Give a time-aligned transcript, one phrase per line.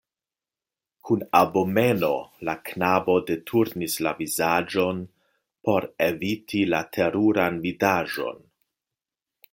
[1.09, 2.09] Kun abomeno
[2.49, 5.05] la knabo deturnis la vizaĝon
[5.69, 8.45] por eviti la teruran vidaĵon.